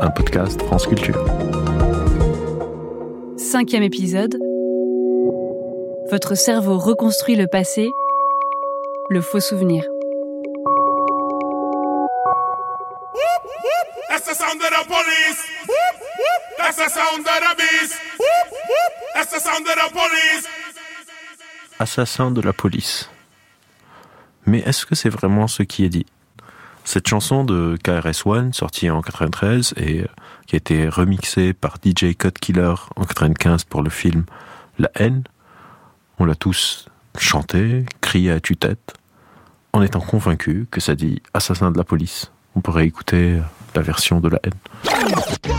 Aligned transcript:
un 0.00 0.10
podcast 0.10 0.62
France 0.62 0.86
Culture. 0.86 1.24
Cinquième 3.36 3.82
épisode. 3.82 4.36
Votre 6.10 6.34
cerveau 6.34 6.78
reconstruit 6.78 7.36
le 7.36 7.46
passé, 7.46 7.90
le 9.10 9.20
faux 9.20 9.40
souvenir. 9.40 9.84
Assassin 21.78 22.30
de 22.30 22.40
la 22.40 22.52
police. 22.52 23.10
Mais 24.46 24.60
est-ce 24.60 24.86
que 24.86 24.94
c'est 24.94 25.10
vraiment 25.10 25.46
ce 25.48 25.62
qui 25.62 25.84
est 25.84 25.88
dit? 25.88 26.06
Cette 26.88 27.06
chanson 27.06 27.44
de 27.44 27.76
KRS-One, 27.84 28.54
sortie 28.54 28.88
en 28.88 29.02
93 29.02 29.74
et 29.76 30.00
euh, 30.00 30.06
qui 30.46 30.56
a 30.56 30.56
été 30.56 30.88
remixée 30.88 31.52
par 31.52 31.76
DJ 31.84 32.16
Cut 32.16 32.30
Killer 32.40 32.72
en 32.96 33.04
95 33.04 33.64
pour 33.64 33.82
le 33.82 33.90
film 33.90 34.24
La 34.78 34.90
haine, 34.94 35.22
on 36.18 36.24
l'a 36.24 36.34
tous 36.34 36.88
chanté, 37.18 37.84
crié 38.00 38.30
à 38.30 38.40
tue-tête, 38.40 38.94
en 39.74 39.82
étant 39.82 40.00
convaincu 40.00 40.66
que 40.70 40.80
ça 40.80 40.94
dit 40.94 41.20
assassin 41.34 41.70
de 41.70 41.76
la 41.76 41.84
police. 41.84 42.32
On 42.56 42.62
pourrait 42.62 42.86
écouter 42.86 43.38
la 43.74 43.82
version 43.82 44.20
de 44.20 44.30
La 44.30 44.40
haine. 44.44 45.57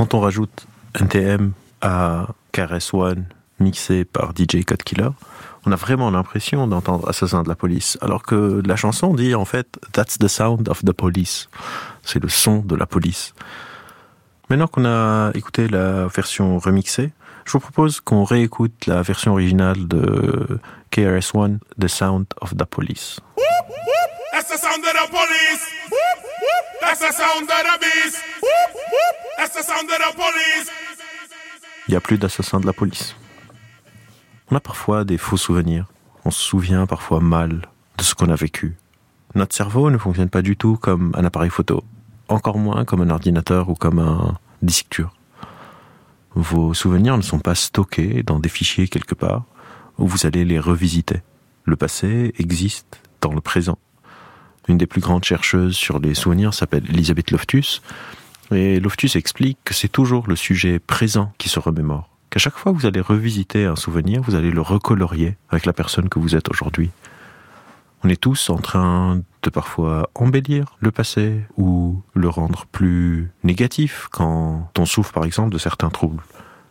Quand 0.00 0.14
on 0.14 0.20
rajoute 0.20 0.66
NTM 0.98 1.52
à 1.82 2.28
KRS-One 2.52 3.26
mixé 3.58 4.06
par 4.06 4.32
DJ 4.34 4.64
Cut 4.64 4.78
Killer, 4.82 5.10
on 5.66 5.72
a 5.72 5.76
vraiment 5.76 6.10
l'impression 6.10 6.66
d'entendre 6.66 7.06
Assassin 7.06 7.42
de 7.42 7.50
la 7.50 7.54
police, 7.54 7.98
alors 8.00 8.22
que 8.22 8.62
la 8.64 8.76
chanson 8.76 9.12
dit 9.12 9.34
en 9.34 9.44
fait 9.44 9.78
That's 9.92 10.16
the 10.16 10.26
sound 10.26 10.70
of 10.70 10.82
the 10.86 10.92
police. 10.92 11.50
C'est 12.02 12.18
le 12.18 12.30
son 12.30 12.60
de 12.60 12.76
la 12.76 12.86
police. 12.86 13.34
Maintenant 14.48 14.68
qu'on 14.68 14.86
a 14.86 15.32
écouté 15.34 15.68
la 15.68 16.06
version 16.06 16.58
remixée, 16.58 17.12
je 17.44 17.52
vous 17.52 17.60
propose 17.60 18.00
qu'on 18.00 18.24
réécoute 18.24 18.86
la 18.86 19.02
version 19.02 19.32
originale 19.32 19.86
de 19.86 20.60
KRS-One, 20.92 21.58
The 21.78 21.88
Sound 21.88 22.24
of 22.40 22.56
the 22.56 22.64
Police. 22.64 23.20
That's 24.32 24.48
the 24.48 24.58
sound 24.58 24.82
of 24.82 24.92
the 24.94 25.10
police. 25.10 25.68
That's 26.80 27.00
the 27.00 27.12
sound 27.12 27.42
of 27.42 27.48
the 27.50 27.80
beast. 27.80 28.16
Police. 29.40 30.70
Il 31.88 31.92
n'y 31.92 31.96
a 31.96 32.00
plus 32.00 32.18
d'assassins 32.18 32.60
de 32.60 32.66
la 32.66 32.74
police. 32.74 33.16
On 34.50 34.56
a 34.56 34.60
parfois 34.60 35.04
des 35.04 35.16
faux 35.16 35.38
souvenirs. 35.38 35.86
On 36.26 36.30
se 36.30 36.42
souvient 36.42 36.86
parfois 36.86 37.20
mal 37.20 37.62
de 37.96 38.02
ce 38.02 38.14
qu'on 38.14 38.28
a 38.28 38.34
vécu. 38.34 38.76
Notre 39.34 39.54
cerveau 39.56 39.90
ne 39.90 39.96
fonctionne 39.96 40.28
pas 40.28 40.42
du 40.42 40.58
tout 40.58 40.76
comme 40.76 41.12
un 41.16 41.24
appareil 41.24 41.48
photo. 41.48 41.82
Encore 42.28 42.58
moins 42.58 42.84
comme 42.84 43.00
un 43.00 43.08
ordinateur 43.08 43.70
ou 43.70 43.74
comme 43.74 43.98
un 43.98 44.36
disque 44.60 44.90
dur. 44.90 45.14
Vos 46.34 46.74
souvenirs 46.74 47.16
ne 47.16 47.22
sont 47.22 47.38
pas 47.38 47.54
stockés 47.54 48.22
dans 48.22 48.40
des 48.40 48.50
fichiers 48.50 48.88
quelque 48.88 49.14
part 49.14 49.44
où 49.96 50.06
vous 50.06 50.26
allez 50.26 50.44
les 50.44 50.60
revisiter. 50.60 51.22
Le 51.64 51.76
passé 51.76 52.34
existe 52.38 53.00
dans 53.22 53.32
le 53.32 53.40
présent. 53.40 53.78
Une 54.68 54.76
des 54.76 54.86
plus 54.86 55.00
grandes 55.00 55.24
chercheuses 55.24 55.76
sur 55.76 55.98
les 55.98 56.14
souvenirs 56.14 56.52
s'appelle 56.52 56.84
Elisabeth 56.90 57.30
Loftus. 57.30 57.80
Et 58.52 58.80
Loftus 58.80 59.16
explique 59.16 59.58
que 59.64 59.74
c'est 59.74 59.88
toujours 59.88 60.26
le 60.26 60.36
sujet 60.36 60.78
présent 60.78 61.32
qui 61.38 61.48
se 61.48 61.60
remémore. 61.60 62.08
Qu'à 62.30 62.38
chaque 62.38 62.56
fois 62.56 62.72
que 62.72 62.78
vous 62.78 62.86
allez 62.86 63.00
revisiter 63.00 63.64
un 63.64 63.76
souvenir, 63.76 64.22
vous 64.22 64.34
allez 64.34 64.50
le 64.50 64.60
recolorier 64.60 65.36
avec 65.50 65.66
la 65.66 65.72
personne 65.72 66.08
que 66.08 66.18
vous 66.18 66.36
êtes 66.36 66.48
aujourd'hui. 66.50 66.90
On 68.02 68.08
est 68.08 68.20
tous 68.20 68.50
en 68.50 68.56
train 68.56 69.20
de 69.42 69.50
parfois 69.50 70.08
embellir 70.14 70.76
le 70.80 70.90
passé 70.90 71.40
ou 71.56 72.02
le 72.14 72.28
rendre 72.28 72.66
plus 72.72 73.30
négatif 73.44 74.08
quand 74.10 74.70
on 74.78 74.86
souffre 74.86 75.12
par 75.12 75.24
exemple 75.24 75.52
de 75.52 75.58
certains 75.58 75.90
troubles 75.90 76.22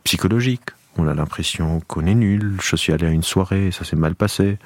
psychologiques. 0.03 0.71
On 0.97 1.07
a 1.07 1.13
l'impression 1.13 1.81
qu'on 1.87 2.05
est 2.05 2.15
nul, 2.15 2.57
je 2.61 2.75
suis 2.75 2.93
allé 2.93 3.05
à 3.05 3.11
une 3.11 3.23
soirée 3.23 3.67
et 3.67 3.71
ça 3.71 3.85
s'est 3.85 3.95
mal 3.95 4.15
passé, 4.15 4.57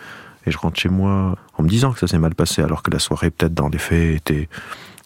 et 0.45 0.51
je 0.51 0.57
rentre 0.57 0.79
chez 0.79 0.89
moi 0.89 1.38
en 1.57 1.63
me 1.63 1.69
disant 1.69 1.91
que 1.91 1.99
ça 1.99 2.07
s'est 2.07 2.17
mal 2.17 2.33
passé 2.33 2.61
alors 2.61 2.81
que 2.81 2.91
la 2.91 2.99
soirée 2.99 3.29
peut-être 3.29 3.53
dans 3.53 3.69
les 3.69 3.77
faits 3.77 4.15
était 4.15 4.47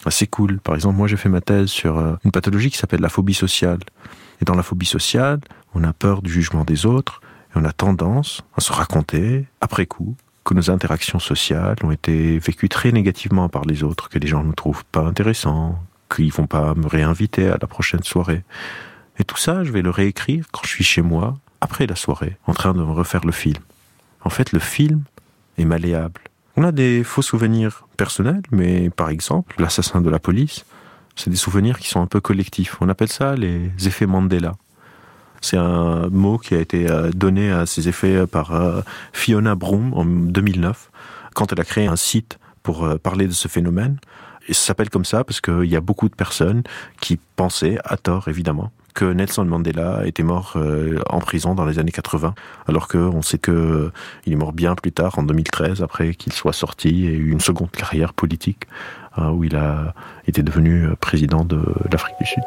assez 0.08 0.26
cool. 0.26 0.58
Par 0.58 0.74
exemple, 0.74 0.96
moi 0.96 1.06
j'ai 1.06 1.16
fait 1.16 1.28
ma 1.28 1.40
thèse 1.40 1.68
sur 1.68 1.98
euh, 1.98 2.16
une 2.24 2.32
pathologie 2.32 2.70
qui 2.70 2.78
s'appelle 2.78 3.00
la 3.00 3.08
phobie 3.08 3.34
sociale. 3.34 3.78
Et 4.40 4.44
dans 4.44 4.54
la 4.54 4.62
phobie 4.62 4.86
sociale, 4.86 5.40
on 5.74 5.84
a 5.84 5.92
peur 5.92 6.22
du 6.22 6.30
jugement 6.30 6.64
des 6.64 6.86
autres 6.86 7.20
et 7.54 7.58
on 7.58 7.64
a 7.64 7.72
tendance 7.72 8.42
à 8.56 8.60
se 8.60 8.72
raconter, 8.72 9.46
après 9.60 9.86
coup, 9.86 10.16
que 10.44 10.54
nos 10.54 10.70
interactions 10.70 11.18
sociales 11.18 11.76
ont 11.82 11.90
été 11.90 12.38
vécues 12.38 12.68
très 12.68 12.90
négativement 12.90 13.48
par 13.48 13.64
les 13.64 13.82
autres, 13.82 14.08
que 14.08 14.18
les 14.18 14.26
gens 14.26 14.42
ne 14.42 14.52
trouvent 14.52 14.84
pas 14.86 15.02
intéressants, 15.02 15.78
qu'ils 16.14 16.32
vont 16.32 16.46
pas 16.46 16.74
me 16.74 16.86
réinviter 16.86 17.48
à 17.48 17.58
la 17.60 17.66
prochaine 17.66 18.02
soirée. 18.02 18.44
Et 19.18 19.24
tout 19.24 19.36
ça, 19.36 19.64
je 19.64 19.72
vais 19.72 19.82
le 19.82 19.90
réécrire 19.90 20.46
quand 20.52 20.62
je 20.64 20.70
suis 20.70 20.84
chez 20.84 21.02
moi, 21.02 21.36
après 21.60 21.86
la 21.86 21.96
soirée, 21.96 22.36
en 22.46 22.54
train 22.54 22.72
de 22.72 22.80
refaire 22.80 23.24
le 23.24 23.32
film. 23.32 23.62
En 24.22 24.30
fait, 24.30 24.52
le 24.52 24.58
film 24.58 25.02
est 25.58 25.64
malléable. 25.64 26.20
On 26.58 26.64
a 26.64 26.72
des 26.72 27.04
faux 27.04 27.22
souvenirs 27.22 27.86
personnels, 27.96 28.42
mais 28.50 28.90
par 28.90 29.10
exemple, 29.10 29.54
l'assassin 29.62 30.00
de 30.00 30.10
la 30.10 30.18
police, 30.18 30.64
c'est 31.14 31.30
des 31.30 31.36
souvenirs 31.36 31.78
qui 31.78 31.88
sont 31.88 32.00
un 32.00 32.08
peu 32.08 32.18
collectifs. 32.18 32.78
On 32.80 32.88
appelle 32.88 33.10
ça 33.10 33.36
les 33.36 33.70
effets 33.86 34.06
Mandela. 34.06 34.56
C'est 35.40 35.56
un 35.56 36.08
mot 36.08 36.36
qui 36.36 36.56
a 36.56 36.58
été 36.58 36.90
euh, 36.90 37.12
donné 37.12 37.52
à 37.52 37.64
ces 37.64 37.88
effets 37.88 38.26
par 38.26 38.56
euh, 38.56 38.80
Fiona 39.12 39.54
Broom 39.54 39.94
en 39.94 40.04
2009, 40.04 40.90
quand 41.32 41.52
elle 41.52 41.60
a 41.60 41.64
créé 41.64 41.86
un 41.86 41.94
site 41.94 42.40
pour 42.64 42.84
euh, 42.84 42.98
parler 42.98 43.28
de 43.28 43.32
ce 43.32 43.46
phénomène. 43.46 44.00
Et 44.48 44.52
ça 44.52 44.66
s'appelle 44.66 44.90
comme 44.90 45.04
ça 45.04 45.22
parce 45.22 45.40
qu'il 45.40 45.66
y 45.66 45.76
a 45.76 45.80
beaucoup 45.80 46.08
de 46.08 46.16
personnes 46.16 46.64
qui 47.00 47.20
pensaient, 47.36 47.78
à 47.84 47.96
tort 47.96 48.26
évidemment, 48.26 48.72
que 48.98 49.04
Nelson 49.04 49.44
Mandela 49.44 50.04
était 50.06 50.24
mort 50.24 50.54
euh, 50.56 50.98
en 51.08 51.20
prison 51.20 51.54
dans 51.54 51.64
les 51.64 51.78
années 51.78 51.92
80, 51.92 52.34
alors 52.66 52.88
qu'on 52.88 53.22
sait 53.22 53.38
que 53.38 53.52
euh, 53.52 53.92
il 54.26 54.32
est 54.32 54.36
mort 54.36 54.52
bien 54.52 54.74
plus 54.74 54.90
tard, 54.90 55.16
en 55.20 55.22
2013, 55.22 55.82
après 55.82 56.14
qu'il 56.14 56.32
soit 56.32 56.52
sorti 56.52 57.06
et 57.06 57.12
eu 57.12 57.30
une 57.30 57.38
seconde 57.38 57.70
carrière 57.70 58.12
politique, 58.12 58.64
euh, 59.16 59.30
où 59.30 59.44
il 59.44 59.54
a 59.54 59.94
été 60.26 60.42
devenu 60.42 60.84
euh, 60.86 60.96
président 60.96 61.44
de 61.44 61.62
l'Afrique 61.92 62.16
du 62.20 62.26
Sud. 62.26 62.42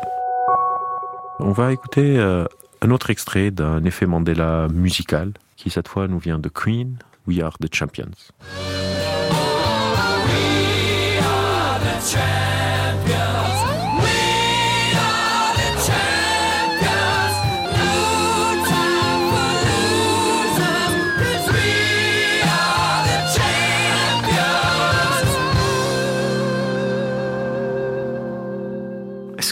On 1.40 1.54
va 1.54 1.72
écouter 1.72 2.20
euh, 2.20 2.44
un 2.82 2.92
autre 2.92 3.12
extrait 3.12 3.50
d'un 3.50 3.86
effet 3.86 4.06
Mandela 4.06 4.68
musical, 4.74 5.32
qui 5.56 5.70
cette 5.70 5.88
fois 5.88 6.10
nous 6.10 6.20
vient 6.20 6.38
de 6.38 6.50
Queen, 6.50 6.98
We 7.28 7.40
Are 7.40 7.58
the 7.60 7.74
Champions. 7.74 8.12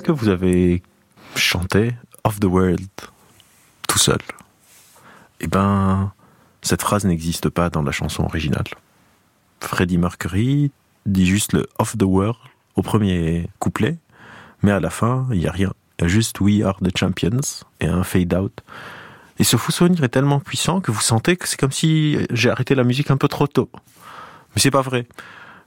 Que 0.09 0.19
vous 0.19 0.29
avez 0.29 0.81
chanté 1.35 1.91
Of 2.23 2.39
the 2.39 2.45
World 2.45 2.89
tout 3.87 3.99
seul? 3.99 4.17
Eh 5.39 5.45
ben, 5.45 6.11
cette 6.63 6.81
phrase 6.81 7.05
n'existe 7.05 7.49
pas 7.49 7.69
dans 7.69 7.83
la 7.83 7.91
chanson 7.91 8.23
originale. 8.23 8.65
Freddie 9.59 9.99
Mercury 9.99 10.71
dit 11.05 11.27
juste 11.27 11.53
le 11.53 11.67
Of 11.77 11.95
the 11.95 12.03
World 12.03 12.39
au 12.75 12.81
premier 12.81 13.49
couplet, 13.59 13.99
mais 14.63 14.71
à 14.71 14.79
la 14.79 14.89
fin, 14.89 15.27
il 15.31 15.39
n'y 15.41 15.47
a 15.47 15.51
rien. 15.51 15.73
Il 15.99 16.03
y 16.03 16.05
a 16.05 16.07
juste 16.07 16.41
We 16.41 16.63
Are 16.63 16.79
the 16.79 16.97
Champions 16.97 17.63
et 17.79 17.85
un 17.85 18.01
fade 18.01 18.33
out. 18.33 18.63
Et 19.37 19.43
ce 19.43 19.57
faux 19.57 19.71
souvenir 19.71 20.03
est 20.03 20.09
tellement 20.09 20.39
puissant 20.39 20.81
que 20.81 20.91
vous 20.91 21.01
sentez 21.01 21.37
que 21.37 21.47
c'est 21.47 21.59
comme 21.59 21.71
si 21.71 22.17
j'ai 22.31 22.49
arrêté 22.49 22.73
la 22.73 22.83
musique 22.83 23.11
un 23.11 23.17
peu 23.17 23.27
trop 23.27 23.45
tôt. 23.45 23.69
Mais 24.55 24.61
c'est 24.61 24.71
pas 24.71 24.81
vrai. 24.81 25.07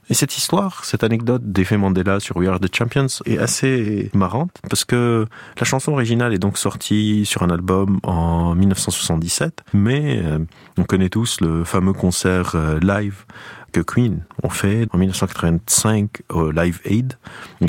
Et 0.09 0.13
cette 0.13 0.37
histoire, 0.37 0.83
cette 0.83 1.03
anecdote 1.03 1.43
d'effet 1.45 1.77
Mandela 1.77 2.19
sur 2.19 2.35
We 2.37 2.49
Are 2.49 2.59
the 2.59 2.73
Champions 2.73 3.07
est 3.25 3.37
assez 3.37 4.11
marrante 4.13 4.51
parce 4.69 4.83
que 4.83 5.25
la 5.57 5.65
chanson 5.65 5.93
originale 5.93 6.33
est 6.33 6.39
donc 6.39 6.57
sortie 6.57 7.25
sur 7.25 7.43
un 7.43 7.49
album 7.49 7.99
en 8.03 8.53
1977, 8.53 9.63
mais 9.73 10.21
euh, 10.23 10.39
on 10.77 10.83
connaît 10.83 11.09
tous 11.09 11.39
le 11.39 11.63
fameux 11.63 11.93
concert 11.93 12.51
euh, 12.55 12.79
live 12.81 13.23
que 13.71 13.79
Queen 13.79 14.23
ont 14.43 14.49
fait 14.49 14.87
en 14.91 14.97
1985 14.97 16.21
au 16.29 16.51
Live 16.51 16.79
Aid, 16.85 17.13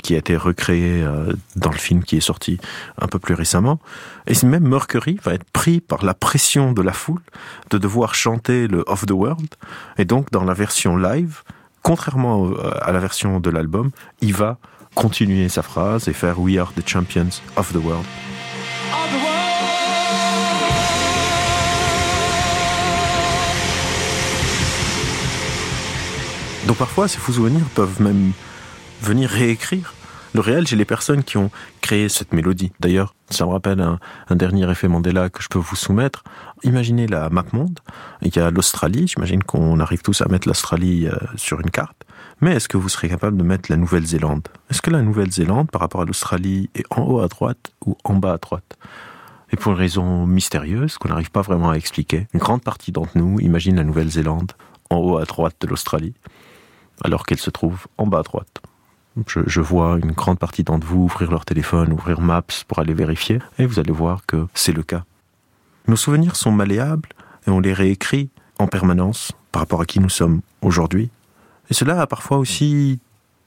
qui 0.03 0.15
a 0.15 0.19
été 0.19 0.37
recréé 0.37 1.03
euh, 1.03 1.33
dans 1.57 1.71
le 1.71 1.79
film 1.79 2.03
qui 2.03 2.17
est 2.17 2.21
sorti 2.21 2.59
un 3.01 3.07
peu 3.07 3.19
plus 3.19 3.35
récemment. 3.35 3.81
Et 4.27 4.35
même 4.45 4.69
Mercury 4.69 5.19
va 5.23 5.35
être 5.35 5.51
pris 5.51 5.81
par 5.81 6.05
la 6.05 6.15
pression 6.15 6.73
de 6.73 6.83
la 6.83 6.93
foule 6.93 7.23
de 7.71 7.79
devoir 7.79 8.15
chanter 8.15 8.69
le 8.69 8.85
Of 8.87 9.07
the 9.07 9.13
World. 9.13 9.49
Et 9.99 10.05
donc, 10.05 10.31
dans 10.31 10.45
la 10.45 10.53
version 10.53 10.97
live, 10.97 11.43
contrairement 11.85 12.51
à 12.81 12.91
la 12.91 12.99
version 12.99 13.39
de 13.39 13.51
l'album, 13.51 13.91
il 14.21 14.35
va 14.35 14.59
continuer 14.97 15.49
sa 15.49 15.63
phrase 15.63 16.09
et 16.09 16.13
faire 16.13 16.41
We 16.41 16.59
are 16.59 16.73
the 16.73 16.89
champions 16.89 17.43
of 17.57 17.73
the 17.73 17.77
world. 17.77 18.05
Donc 26.67 26.79
parfois, 26.79 27.07
ces 27.07 27.19
faux 27.19 27.33
souvenirs 27.33 27.67
peuvent 27.75 28.01
même 28.01 28.33
venir 29.03 29.29
réécrire 29.29 29.93
le 30.35 30.41
réel 30.41 30.67
chez 30.67 30.77
les 30.77 30.85
personnes 30.85 31.23
qui 31.23 31.37
ont 31.37 31.51
créé 31.81 32.09
cette 32.09 32.33
mélodie. 32.33 32.73
D'ailleurs, 32.81 33.15
ça 33.31 33.47
me 33.47 33.51
rappelle 33.51 33.81
un, 33.81 33.99
un, 34.29 34.37
dernier 34.37 34.69
effet 34.71 34.89
Mandela 34.89 35.31
que 35.31 35.43
je 35.43 35.49
peux 35.49 35.59
vous 35.59 35.77
soumettre. 35.77 36.25
Imaginez 36.65 37.07
la 37.07 37.31
map 37.31 37.45
monde. 37.53 37.79
Il 38.23 38.35
y 38.35 38.39
a 38.41 38.51
l'Australie. 38.51 39.07
J'imagine 39.07 39.43
qu'on 39.43 39.81
arrive 39.81 40.03
tous 40.03 40.21
à 40.21 40.29
mettre 40.29 40.49
l'Australie 40.49 41.07
euh, 41.07 41.17
sur 41.37 41.61
une 41.61 41.71
carte. 41.71 42.05
Mais 42.41 42.53
est-ce 42.55 42.69
que 42.69 42.77
vous 42.77 42.89
serez 42.89 43.09
capable 43.09 43.37
de 43.37 43.45
mettre 43.45 43.71
la 43.71 43.77
Nouvelle-Zélande? 43.77 44.49
Est-ce 44.71 44.83
que 44.83 44.91
la 44.91 45.03
Nouvelle-Zélande, 45.03 45.71
par 45.71 45.81
rapport 45.81 46.03
à 46.03 46.05
l'Australie, 46.05 46.69
est 46.75 46.85
en 46.91 47.03
haut 47.03 47.21
à 47.21 47.29
droite 47.29 47.73
ou 47.87 47.97
en 48.05 48.15
bas 48.15 48.35
à 48.35 48.39
droite? 48.39 48.77
Et 49.53 49.57
pour 49.57 49.73
une 49.73 49.79
raison 49.79 50.27
mystérieuse 50.27 50.99
qu'on 50.99 51.11
n'arrive 51.11 51.31
pas 51.31 51.43
vraiment 51.43 51.71
à 51.71 51.75
expliquer, 51.75 52.27
une 52.35 52.41
grande 52.41 52.63
partie 52.63 52.91
d'entre 52.91 53.17
nous 53.17 53.39
imagine 53.39 53.77
la 53.77 53.85
Nouvelle-Zélande 53.85 54.53
en 54.91 54.97
haut 54.97 55.19
à 55.19 55.25
droite 55.25 55.55
de 55.61 55.69
l'Australie 55.69 56.15
alors 57.03 57.25
qu'elle 57.25 57.39
se 57.39 57.51
trouve 57.51 57.87
en 57.99 58.07
bas 58.07 58.21
à 58.21 58.23
droite. 58.23 58.63
Je, 59.27 59.61
vois 59.61 59.99
une 60.03 60.13
grande 60.13 60.39
partie 60.39 60.65
d'entre 60.65 60.87
vous 60.87 61.05
ouvrir 61.05 61.31
leur 61.31 61.45
téléphone, 61.45 61.93
ouvrir 61.93 62.21
Maps 62.21 62.43
pour 62.67 62.81
aller 62.81 62.95
vérifier, 62.95 63.39
et 63.59 63.67
vous 63.67 63.79
allez 63.79 63.93
voir 63.93 64.27
que 64.27 64.47
c'est 64.55 64.73
le 64.73 64.83
cas. 64.83 65.05
Nos 65.87 65.97
souvenirs 65.97 66.35
sont 66.35 66.51
malléables 66.51 67.11
et 67.47 67.51
on 67.51 67.61
les 67.61 67.73
réécrit 67.73 68.31
en 68.59 68.67
permanence 68.67 69.33
par 69.53 69.61
rapport 69.61 69.81
à 69.81 69.87
qui 69.87 70.01
nous 70.01 70.09
sommes 70.09 70.41
aujourd'hui. 70.63 71.11
Et 71.71 71.75
cela 71.75 72.01
a 72.01 72.07
parfois 72.07 72.39
aussi 72.39 72.99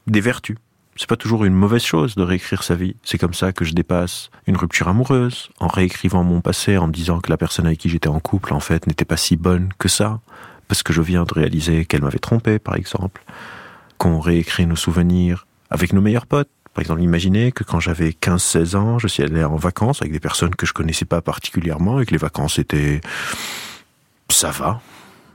des 0.07 0.21
vertus. 0.21 0.57
C'est 0.95 1.09
pas 1.09 1.15
toujours 1.15 1.45
une 1.45 1.53
mauvaise 1.53 1.83
chose 1.83 2.15
de 2.15 2.23
réécrire 2.23 2.63
sa 2.63 2.75
vie. 2.75 2.95
C'est 3.03 3.17
comme 3.17 3.33
ça 3.33 3.53
que 3.53 3.65
je 3.65 3.73
dépasse 3.73 4.31
une 4.47 4.57
rupture 4.57 4.87
amoureuse, 4.87 5.49
en 5.59 5.67
réécrivant 5.67 6.23
mon 6.23 6.41
passé, 6.41 6.77
en 6.77 6.87
me 6.87 6.91
disant 6.91 7.19
que 7.19 7.29
la 7.29 7.37
personne 7.37 7.67
avec 7.67 7.79
qui 7.79 7.89
j'étais 7.89 8.07
en 8.07 8.19
couple, 8.19 8.53
en 8.53 8.59
fait, 8.59 8.87
n'était 8.87 9.05
pas 9.05 9.17
si 9.17 9.35
bonne 9.35 9.69
que 9.77 9.89
ça, 9.89 10.21
parce 10.67 10.81
que 10.81 10.93
je 10.93 11.01
viens 11.01 11.23
de 11.23 11.33
réaliser 11.33 11.85
qu'elle 11.85 12.01
m'avait 12.01 12.17
trompé, 12.17 12.57
par 12.57 12.75
exemple. 12.75 13.23
Qu'on 13.99 14.19
réécrit 14.19 14.65
nos 14.65 14.75
souvenirs 14.75 15.45
avec 15.69 15.93
nos 15.93 16.01
meilleurs 16.01 16.25
potes. 16.25 16.49
Par 16.73 16.81
exemple, 16.81 17.01
imaginez 17.01 17.51
que 17.51 17.63
quand 17.63 17.79
j'avais 17.79 18.09
15-16 18.09 18.75
ans, 18.75 18.99
je 18.99 19.07
suis 19.07 19.23
allé 19.23 19.43
en 19.43 19.55
vacances 19.55 20.01
avec 20.01 20.11
des 20.11 20.19
personnes 20.19 20.53
que 20.53 20.67
je 20.67 20.73
connaissais 20.73 21.05
pas 21.05 21.21
particulièrement 21.21 21.99
et 21.99 22.05
que 22.05 22.11
les 22.11 22.19
vacances 22.19 22.59
étaient... 22.59 23.01
ça 24.29 24.51
va. 24.51 24.79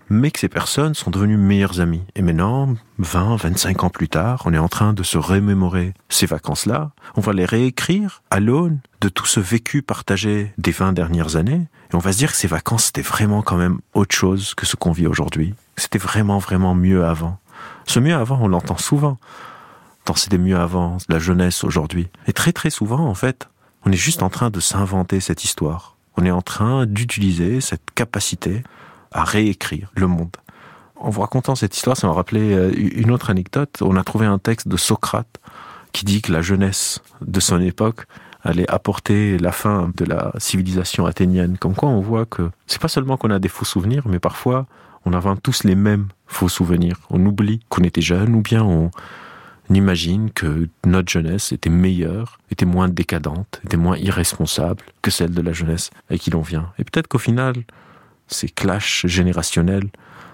Mais 0.08 0.30
que 0.30 0.38
ces 0.38 0.48
personnes 0.48 0.94
sont 0.94 1.10
devenues 1.10 1.36
meilleures 1.38 1.80
amies. 1.80 2.04
Et 2.14 2.22
maintenant, 2.22 2.76
20, 2.98 3.36
25 3.36 3.82
ans 3.82 3.90
plus 3.90 4.08
tard, 4.08 4.42
on 4.44 4.52
est 4.52 4.58
en 4.58 4.68
train 4.68 4.92
de 4.92 5.02
se 5.02 5.18
remémorer 5.18 5.94
ces 6.08 6.26
vacances-là. 6.26 6.92
On 7.16 7.20
va 7.20 7.32
les 7.32 7.44
réécrire 7.44 8.22
à 8.30 8.38
l'aune 8.38 8.78
de 9.00 9.08
tout 9.08 9.26
ce 9.26 9.40
vécu 9.40 9.82
partagé 9.82 10.52
des 10.58 10.70
20 10.70 10.92
dernières 10.92 11.34
années. 11.34 11.66
Et 11.90 11.94
on 11.94 11.98
va 11.98 12.12
se 12.12 12.18
dire 12.18 12.30
que 12.30 12.36
ces 12.36 12.46
vacances, 12.46 12.84
c'était 12.84 13.02
vraiment 13.02 13.42
quand 13.42 13.56
même 13.56 13.80
autre 13.94 14.14
chose 14.14 14.54
que 14.54 14.66
ce 14.66 14.76
qu'on 14.76 14.92
vit 14.92 15.06
aujourd'hui. 15.06 15.54
C'était 15.76 15.98
vraiment, 15.98 16.38
vraiment 16.38 16.74
mieux 16.74 17.04
avant. 17.04 17.38
Ce 17.86 17.98
mieux 17.98 18.14
avant, 18.14 18.38
on 18.40 18.48
l'entend 18.48 18.76
souvent 18.76 19.18
tant 20.04 20.14
c'était 20.14 20.38
mieux 20.38 20.58
avant, 20.58 20.98
la 21.08 21.18
jeunesse 21.18 21.64
aujourd'hui. 21.64 22.08
Et 22.26 22.32
très 22.32 22.52
très 22.52 22.70
souvent, 22.70 23.06
en 23.06 23.14
fait, 23.14 23.48
on 23.84 23.92
est 23.92 23.96
juste 23.96 24.22
en 24.22 24.30
train 24.30 24.50
de 24.50 24.60
s'inventer 24.60 25.20
cette 25.20 25.44
histoire. 25.44 25.96
On 26.16 26.24
est 26.24 26.30
en 26.30 26.42
train 26.42 26.86
d'utiliser 26.86 27.60
cette 27.60 27.90
capacité 27.94 28.62
à 29.12 29.24
réécrire 29.24 29.90
le 29.94 30.06
monde. 30.06 30.36
En 30.96 31.10
vous 31.10 31.20
racontant 31.20 31.54
cette 31.54 31.76
histoire, 31.76 31.96
ça 31.96 32.06
m'a 32.06 32.12
rappelé 32.12 32.52
euh, 32.52 32.72
une 32.76 33.10
autre 33.10 33.30
anecdote. 33.30 33.78
On 33.80 33.96
a 33.96 34.04
trouvé 34.04 34.26
un 34.26 34.38
texte 34.38 34.68
de 34.68 34.76
Socrate 34.76 35.40
qui 35.92 36.04
dit 36.04 36.22
que 36.22 36.32
la 36.32 36.42
jeunesse 36.42 37.00
de 37.20 37.40
son 37.40 37.60
époque 37.60 38.06
allait 38.44 38.68
apporter 38.70 39.38
la 39.38 39.52
fin 39.52 39.90
de 39.96 40.04
la 40.04 40.32
civilisation 40.38 41.06
athénienne. 41.06 41.58
Comme 41.58 41.74
quoi, 41.74 41.88
on 41.88 42.00
voit 42.00 42.26
que 42.26 42.50
c'est 42.66 42.80
pas 42.80 42.88
seulement 42.88 43.16
qu'on 43.16 43.30
a 43.30 43.38
des 43.38 43.48
faux 43.48 43.64
souvenirs, 43.64 44.04
mais 44.06 44.18
parfois 44.18 44.66
on 45.04 45.12
invente 45.12 45.42
tous 45.42 45.64
les 45.64 45.74
mêmes 45.74 46.08
faux 46.26 46.48
souvenirs. 46.48 46.96
On 47.10 47.24
oublie 47.26 47.60
qu'on 47.68 47.82
était 47.82 48.00
jeune 48.00 48.34
ou 48.34 48.40
bien 48.40 48.62
on, 48.62 48.86
on 48.86 48.90
imagine 49.74 50.30
que 50.30 50.68
notre 50.86 51.10
jeunesse 51.10 51.52
était 51.52 51.70
meilleure, 51.70 52.38
était 52.50 52.66
moins 52.66 52.88
décadente, 52.88 53.60
était 53.64 53.76
moins 53.76 53.96
irresponsable 53.96 54.84
que 55.02 55.10
celle 55.10 55.32
de 55.32 55.42
la 55.42 55.52
jeunesse 55.52 55.90
avec 56.08 56.22
qui 56.22 56.30
l'on 56.30 56.40
vient. 56.42 56.72
Et 56.78 56.84
peut-être 56.84 57.08
qu'au 57.08 57.18
final, 57.18 57.54
ces 58.26 58.48
clashs 58.48 59.06
générationnels 59.06 59.90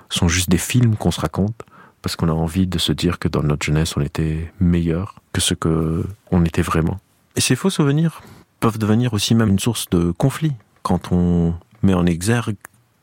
sont 0.08 0.28
juste 0.28 0.48
des 0.48 0.58
films 0.58 0.96
qu'on 0.96 1.10
se 1.10 1.20
raconte 1.20 1.62
parce 2.02 2.16
qu'on 2.16 2.28
a 2.28 2.32
envie 2.32 2.66
de 2.66 2.78
se 2.78 2.92
dire 2.92 3.18
que 3.18 3.28
dans 3.28 3.42
notre 3.42 3.66
jeunesse, 3.66 3.96
on 3.96 4.00
était 4.00 4.52
meilleur 4.60 5.16
que 5.32 5.40
ce 5.40 5.54
que 5.54 6.04
on 6.30 6.44
était 6.44 6.62
vraiment. 6.62 6.98
Et 7.36 7.40
ces 7.40 7.56
faux 7.56 7.70
souvenirs 7.70 8.22
peuvent 8.60 8.78
devenir 8.78 9.14
aussi 9.14 9.34
même 9.34 9.50
une 9.50 9.58
source 9.58 9.88
de 9.90 10.10
conflit 10.12 10.52
quand 10.82 11.12
on 11.12 11.54
met 11.82 11.94
en 11.94 12.06
exergue 12.06 12.56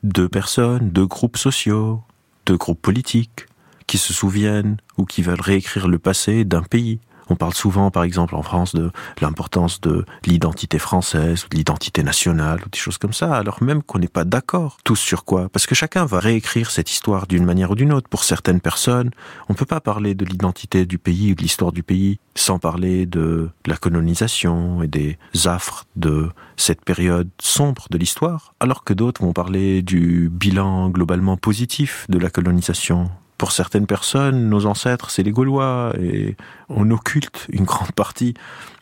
deux 0.03 0.29
personnes, 0.29 0.89
deux 0.89 1.05
groupes 1.05 1.37
sociaux, 1.37 2.01
deux 2.45 2.57
groupes 2.57 2.81
politiques, 2.81 3.47
qui 3.87 3.97
se 3.97 4.13
souviennent 4.13 4.77
ou 4.97 5.05
qui 5.05 5.21
veulent 5.21 5.41
réécrire 5.41 5.87
le 5.87 5.99
passé 5.99 6.45
d'un 6.45 6.63
pays. 6.63 6.99
On 7.29 7.35
parle 7.35 7.53
souvent, 7.53 7.89
par 7.89 8.03
exemple, 8.03 8.35
en 8.35 8.43
France, 8.43 8.75
de 8.75 8.91
l'importance 9.19 9.81
de 9.81 10.05
l'identité 10.25 10.77
française 10.77 11.45
ou 11.45 11.49
de 11.49 11.55
l'identité 11.55 12.03
nationale 12.03 12.61
ou 12.65 12.69
des 12.69 12.77
choses 12.77 12.97
comme 12.97 13.13
ça, 13.13 13.35
alors 13.35 13.63
même 13.63 13.81
qu'on 13.81 13.99
n'est 13.99 14.07
pas 14.07 14.25
d'accord 14.25 14.77
tous 14.83 14.95
sur 14.95 15.25
quoi. 15.25 15.49
Parce 15.49 15.65
que 15.65 15.75
chacun 15.75 16.05
va 16.05 16.19
réécrire 16.19 16.69
cette 16.69 16.91
histoire 16.91 17.25
d'une 17.25 17.45
manière 17.45 17.71
ou 17.71 17.75
d'une 17.75 17.91
autre. 17.91 18.09
Pour 18.09 18.23
certaines 18.23 18.61
personnes, 18.61 19.09
on 19.49 19.53
ne 19.53 19.57
peut 19.57 19.65
pas 19.65 19.81
parler 19.81 20.13
de 20.13 20.25
l'identité 20.25 20.85
du 20.85 20.99
pays 20.99 21.31
ou 21.31 21.35
de 21.35 21.41
l'histoire 21.41 21.71
du 21.71 21.81
pays 21.81 22.19
sans 22.35 22.59
parler 22.59 23.05
de 23.05 23.49
la 23.65 23.77
colonisation 23.77 24.83
et 24.83 24.87
des 24.87 25.17
affres 25.45 25.85
de 25.95 26.29
cette 26.57 26.83
période 26.85 27.29
sombre 27.41 27.87
de 27.89 27.97
l'histoire, 27.97 28.53
alors 28.59 28.83
que 28.83 28.93
d'autres 28.93 29.21
vont 29.21 29.33
parler 29.33 29.81
du 29.81 30.29
bilan 30.31 30.89
globalement 30.89 31.37
positif 31.37 32.05
de 32.09 32.19
la 32.19 32.29
colonisation 32.29 33.09
pour 33.37 33.51
certaines 33.51 33.87
personnes, 33.87 34.49
nos 34.49 34.65
ancêtres, 34.65 35.09
c'est 35.09 35.23
les 35.23 35.31
Gaulois, 35.31 35.93
et 35.99 36.35
on 36.69 36.89
occulte 36.91 37.47
une 37.49 37.65
grande 37.65 37.91
partie 37.91 38.33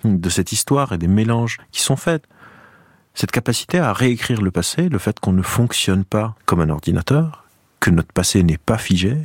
de 0.04 0.30
cette 0.30 0.52
histoire 0.52 0.94
et 0.94 0.98
des 0.98 1.08
mélanges 1.08 1.58
qui 1.72 1.82
sont 1.82 1.96
faits. 1.96 2.24
Cette 3.16 3.32
capacité 3.32 3.80
à 3.80 3.94
réécrire 3.94 4.42
le 4.42 4.52
passé, 4.52 4.90
le 4.90 4.98
fait 5.00 5.20
qu'on 5.20 5.34
ne 5.34 5.42
fonctionne 5.42 6.04
pas 6.04 6.36
comme 6.46 6.62
un 6.62 6.70
ordinateur, 6.70 7.46
que 7.80 7.90
notre 7.90 8.12
passé 8.12 8.44
n'est 8.44 8.58
pas 8.58 8.78
figé, 8.78 9.18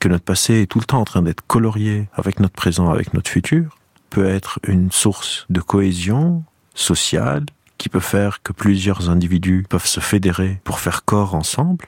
que 0.00 0.08
notre 0.08 0.24
passé 0.24 0.62
est 0.62 0.66
tout 0.66 0.78
le 0.78 0.84
temps 0.84 1.00
en 1.00 1.04
train 1.04 1.22
d'être 1.22 1.46
colorié 1.46 2.08
avec 2.14 2.40
notre 2.40 2.54
présent, 2.54 2.90
avec 2.90 3.14
notre 3.14 3.30
futur, 3.30 3.78
peut 4.10 4.26
être 4.26 4.60
une 4.66 4.92
source 4.92 5.46
de 5.50 5.60
cohésion 5.60 6.44
sociale 6.74 7.46
qui 7.78 7.88
peut 7.88 8.00
faire 8.00 8.42
que 8.42 8.52
plusieurs 8.52 9.10
individus 9.10 9.66
peuvent 9.68 9.86
se 9.86 10.00
fédérer 10.00 10.60
pour 10.64 10.78
faire 10.78 11.04
corps 11.04 11.34
ensemble, 11.34 11.86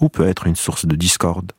ou 0.00 0.08
peut 0.08 0.26
être 0.26 0.46
une 0.46 0.56
source 0.56 0.86
de 0.86 0.94
discorde 0.96 1.52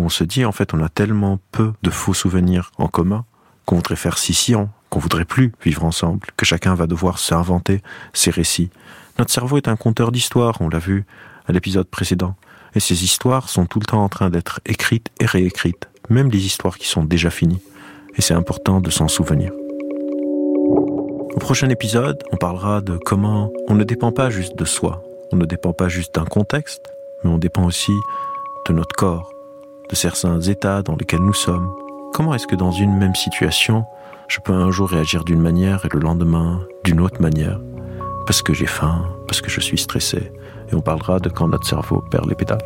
on 0.00 0.08
se 0.08 0.24
dit 0.24 0.44
en 0.44 0.52
fait 0.52 0.74
on 0.74 0.82
a 0.82 0.88
tellement 0.88 1.38
peu 1.52 1.72
de 1.82 1.90
faux 1.90 2.14
souvenirs 2.14 2.72
en 2.78 2.88
commun 2.88 3.24
qu'on 3.66 3.76
voudrait 3.76 3.96
faire 3.96 4.18
scission, 4.18 4.68
qu'on 4.88 4.98
voudrait 4.98 5.24
plus 5.24 5.52
vivre 5.62 5.84
ensemble, 5.84 6.26
que 6.36 6.44
chacun 6.44 6.74
va 6.74 6.86
devoir 6.86 7.18
s'inventer 7.18 7.82
ses 8.12 8.30
récits. 8.30 8.70
Notre 9.18 9.32
cerveau 9.32 9.58
est 9.58 9.68
un 9.68 9.76
conteur 9.76 10.10
d'histoires, 10.10 10.56
on 10.60 10.68
l'a 10.68 10.78
vu 10.78 11.04
à 11.46 11.52
l'épisode 11.52 11.86
précédent, 11.86 12.34
et 12.74 12.80
ces 12.80 13.04
histoires 13.04 13.48
sont 13.48 13.66
tout 13.66 13.78
le 13.78 13.86
temps 13.86 14.02
en 14.02 14.08
train 14.08 14.30
d'être 14.30 14.60
écrites 14.66 15.08
et 15.20 15.26
réécrites, 15.26 15.88
même 16.08 16.30
les 16.30 16.44
histoires 16.44 16.78
qui 16.78 16.88
sont 16.88 17.04
déjà 17.04 17.30
finies, 17.30 17.62
et 18.16 18.22
c'est 18.22 18.34
important 18.34 18.80
de 18.80 18.90
s'en 18.90 19.08
souvenir. 19.08 19.52
Au 21.34 21.38
prochain 21.38 21.68
épisode, 21.68 22.18
on 22.32 22.36
parlera 22.36 22.80
de 22.80 22.96
comment 22.96 23.52
on 23.68 23.74
ne 23.74 23.84
dépend 23.84 24.10
pas 24.10 24.30
juste 24.30 24.56
de 24.58 24.64
soi, 24.64 25.04
on 25.32 25.36
ne 25.36 25.46
dépend 25.46 25.72
pas 25.72 25.88
juste 25.88 26.14
d'un 26.16 26.24
contexte, 26.24 26.90
mais 27.22 27.30
on 27.30 27.38
dépend 27.38 27.64
aussi 27.64 27.92
de 28.66 28.72
notre 28.72 28.96
corps, 28.96 29.30
de 29.90 29.96
certains 29.96 30.40
états 30.40 30.82
dans 30.82 30.94
lesquels 30.94 31.20
nous 31.20 31.34
sommes. 31.34 31.74
Comment 32.14 32.34
est-ce 32.34 32.46
que 32.46 32.54
dans 32.54 32.70
une 32.70 32.96
même 32.96 33.14
situation, 33.14 33.84
je 34.28 34.38
peux 34.38 34.52
un 34.52 34.70
jour 34.70 34.88
réagir 34.88 35.24
d'une 35.24 35.40
manière 35.40 35.84
et 35.84 35.88
le 35.92 35.98
lendemain 35.98 36.60
d'une 36.84 37.00
autre 37.00 37.20
manière? 37.20 37.60
Parce 38.24 38.40
que 38.42 38.54
j'ai 38.54 38.66
faim, 38.66 39.04
parce 39.26 39.40
que 39.40 39.50
je 39.50 39.60
suis 39.60 39.78
stressé. 39.78 40.32
Et 40.70 40.74
on 40.76 40.80
parlera 40.80 41.18
de 41.18 41.28
quand 41.28 41.48
notre 41.48 41.66
cerveau 41.66 42.04
perd 42.10 42.28
les 42.28 42.36
pédales. 42.36 42.62